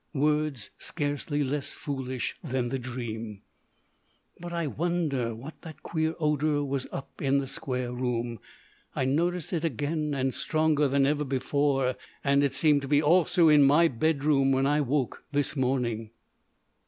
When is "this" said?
15.31-15.55